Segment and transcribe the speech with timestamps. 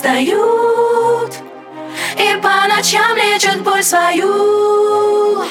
[0.00, 1.34] встают
[2.16, 5.44] И по ночам лечат боль свою.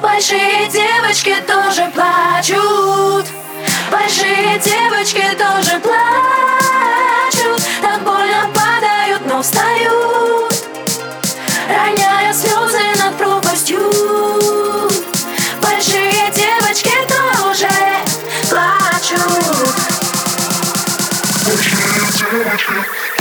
[0.00, 3.26] Большие девочки тоже плачут.
[3.90, 7.62] Большие девочки тоже плачут.
[7.82, 10.54] Так больно падают, но встают
[11.68, 13.78] Роняя слезы над пропастью.
[15.60, 17.68] Большие девочки тоже
[18.48, 19.74] плачут.
[21.44, 23.11] Большие девочки.